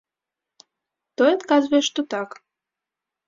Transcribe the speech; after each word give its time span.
Той 1.21 1.29
адказвае, 1.33 1.81
што 1.89 1.99
так. 2.17 2.29